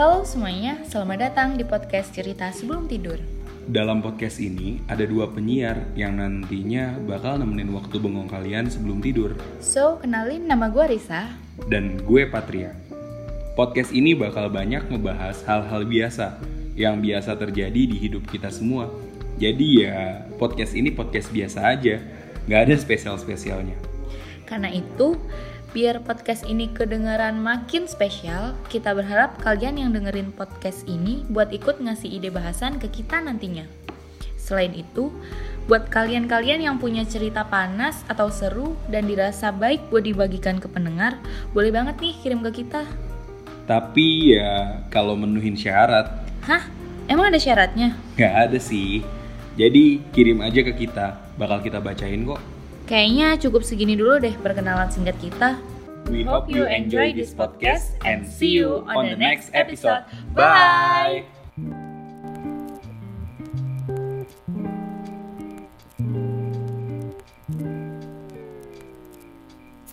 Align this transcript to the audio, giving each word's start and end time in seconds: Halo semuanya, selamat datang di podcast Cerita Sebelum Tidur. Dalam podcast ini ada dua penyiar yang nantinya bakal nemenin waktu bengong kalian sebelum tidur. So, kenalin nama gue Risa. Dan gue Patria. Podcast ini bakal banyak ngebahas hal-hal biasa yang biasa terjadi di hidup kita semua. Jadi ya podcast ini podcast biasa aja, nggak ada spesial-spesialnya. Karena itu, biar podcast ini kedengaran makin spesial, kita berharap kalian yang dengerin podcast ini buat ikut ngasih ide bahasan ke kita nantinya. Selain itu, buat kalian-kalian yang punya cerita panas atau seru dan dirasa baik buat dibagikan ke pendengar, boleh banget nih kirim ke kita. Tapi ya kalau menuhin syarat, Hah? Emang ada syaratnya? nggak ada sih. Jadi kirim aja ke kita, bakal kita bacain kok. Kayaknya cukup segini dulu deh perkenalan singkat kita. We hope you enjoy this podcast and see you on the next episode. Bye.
Halo 0.00 0.24
semuanya, 0.24 0.80
selamat 0.88 1.28
datang 1.28 1.60
di 1.60 1.64
podcast 1.68 2.16
Cerita 2.16 2.48
Sebelum 2.48 2.88
Tidur. 2.88 3.20
Dalam 3.68 4.00
podcast 4.00 4.40
ini 4.40 4.80
ada 4.88 5.04
dua 5.04 5.28
penyiar 5.28 5.76
yang 5.92 6.16
nantinya 6.16 6.96
bakal 7.04 7.36
nemenin 7.36 7.68
waktu 7.76 8.00
bengong 8.00 8.24
kalian 8.24 8.64
sebelum 8.72 9.04
tidur. 9.04 9.36
So, 9.60 10.00
kenalin 10.00 10.48
nama 10.48 10.72
gue 10.72 10.96
Risa. 10.96 11.28
Dan 11.68 12.00
gue 12.00 12.24
Patria. 12.24 12.72
Podcast 13.52 13.92
ini 13.92 14.16
bakal 14.16 14.48
banyak 14.48 14.88
ngebahas 14.88 15.44
hal-hal 15.44 15.84
biasa 15.84 16.40
yang 16.80 17.04
biasa 17.04 17.36
terjadi 17.36 17.84
di 17.84 18.00
hidup 18.00 18.24
kita 18.24 18.48
semua. 18.48 18.88
Jadi 19.36 19.84
ya 19.84 20.24
podcast 20.40 20.72
ini 20.80 20.96
podcast 20.96 21.28
biasa 21.28 21.76
aja, 21.76 22.00
nggak 22.48 22.72
ada 22.72 22.74
spesial-spesialnya. 22.80 23.76
Karena 24.48 24.72
itu, 24.72 25.20
biar 25.70 26.02
podcast 26.02 26.42
ini 26.50 26.66
kedengaran 26.74 27.38
makin 27.38 27.86
spesial, 27.86 28.58
kita 28.66 28.90
berharap 28.90 29.38
kalian 29.38 29.78
yang 29.78 29.90
dengerin 29.94 30.34
podcast 30.34 30.82
ini 30.90 31.22
buat 31.30 31.54
ikut 31.54 31.78
ngasih 31.78 32.10
ide 32.10 32.34
bahasan 32.34 32.82
ke 32.82 32.90
kita 32.90 33.22
nantinya. 33.22 33.70
Selain 34.34 34.74
itu, 34.74 35.14
buat 35.70 35.86
kalian-kalian 35.86 36.66
yang 36.66 36.76
punya 36.82 37.06
cerita 37.06 37.46
panas 37.46 38.02
atau 38.10 38.34
seru 38.34 38.74
dan 38.90 39.06
dirasa 39.06 39.54
baik 39.54 39.86
buat 39.94 40.02
dibagikan 40.02 40.58
ke 40.58 40.66
pendengar, 40.66 41.22
boleh 41.54 41.70
banget 41.70 42.02
nih 42.02 42.18
kirim 42.18 42.42
ke 42.42 42.66
kita. 42.66 42.82
Tapi 43.70 44.34
ya 44.34 44.82
kalau 44.90 45.14
menuhin 45.14 45.54
syarat, 45.54 46.26
Hah? 46.50 46.66
Emang 47.06 47.30
ada 47.30 47.38
syaratnya? 47.38 47.94
nggak 48.18 48.34
ada 48.50 48.58
sih. 48.58 49.06
Jadi 49.54 50.02
kirim 50.10 50.42
aja 50.42 50.66
ke 50.66 50.74
kita, 50.74 51.14
bakal 51.38 51.62
kita 51.62 51.78
bacain 51.78 52.26
kok. 52.26 52.42
Kayaknya 52.90 53.38
cukup 53.38 53.62
segini 53.62 53.94
dulu 53.94 54.18
deh 54.18 54.34
perkenalan 54.42 54.90
singkat 54.90 55.14
kita. 55.22 55.54
We 56.10 56.26
hope 56.26 56.50
you 56.50 56.66
enjoy 56.66 57.14
this 57.14 57.30
podcast 57.30 57.94
and 58.02 58.26
see 58.26 58.50
you 58.50 58.82
on 58.90 59.06
the 59.06 59.14
next 59.14 59.54
episode. 59.54 60.02
Bye. 60.34 61.22